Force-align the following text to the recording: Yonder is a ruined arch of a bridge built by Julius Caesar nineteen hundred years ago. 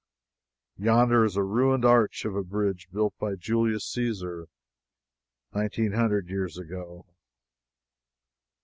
Yonder 0.79 1.23
is 1.25 1.35
a 1.35 1.43
ruined 1.43 1.85
arch 1.85 2.25
of 2.25 2.35
a 2.35 2.41
bridge 2.43 2.87
built 2.91 3.13
by 3.19 3.35
Julius 3.35 3.85
Caesar 3.91 4.47
nineteen 5.53 5.91
hundred 5.91 6.27
years 6.27 6.57
ago. 6.57 7.05